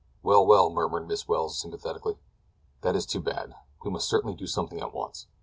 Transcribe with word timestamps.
"Well, 0.23 0.43
well," 0.47 0.71
murmured 0.71 1.07
Miss 1.07 1.27
Welles 1.27 1.59
sympathetically, 1.59 2.17
"that 2.81 2.95
is 2.95 3.05
too 3.05 3.21
bad. 3.21 3.53
We 3.83 3.91
must 3.91 4.09
certainly 4.09 4.33
do 4.35 4.47
something 4.47 4.79
at 4.81 4.95
once. 4.95 5.27